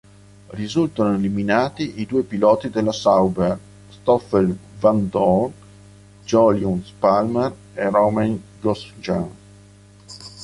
[0.49, 3.55] Risultano eliminati i due piloti della Sauber,
[3.89, 5.53] Stoffel Vandoorne,
[6.25, 9.29] Jolyon Palmer e Romain Grosjean.